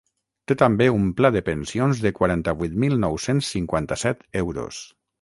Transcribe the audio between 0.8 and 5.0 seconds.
un pla de pensions de quaranta-vuit mil nou-cents cinquanta-set euros.